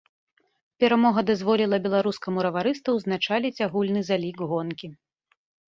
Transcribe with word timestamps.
Перамога 0.83 1.19
дазволіла 1.29 1.79
беларускаму 1.85 2.47
раварысту 2.47 2.97
ўзначаліць 2.97 3.55
агульны 3.69 4.01
залік 4.11 4.37
гонкі. 4.51 4.87